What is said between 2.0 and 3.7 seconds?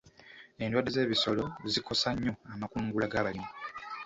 nnyo amakungula g'abalimi.